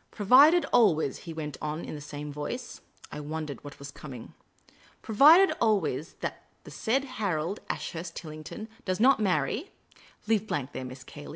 [0.10, 2.80] "Provided always" he went on, in the same voice.
[3.12, 4.32] I wondered what was coming."
[5.02, 9.72] Provided always that the said Harold Ashurst Tillington does not marry
[10.26, 11.32] leave a blank there, Miss Cayley.